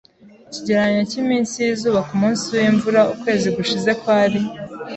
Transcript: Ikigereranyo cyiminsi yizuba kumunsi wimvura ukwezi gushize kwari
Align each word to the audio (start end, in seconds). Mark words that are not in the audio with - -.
Ikigereranyo 0.49 1.01
cyiminsi 1.11 1.55
yizuba 1.65 1.99
kumunsi 2.09 2.43
wimvura 2.55 3.01
ukwezi 3.13 3.47
gushize 3.57 3.91
kwari 4.01 4.39